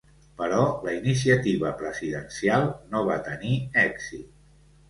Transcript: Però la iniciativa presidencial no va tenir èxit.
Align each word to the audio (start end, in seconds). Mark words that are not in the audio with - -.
Però 0.37 0.61
la 0.87 0.93
iniciativa 0.99 1.73
presidencial 1.83 2.65
no 2.95 3.05
va 3.11 3.19
tenir 3.29 3.55
èxit. 3.87 4.29